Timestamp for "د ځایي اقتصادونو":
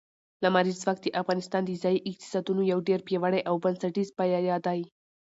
1.65-2.61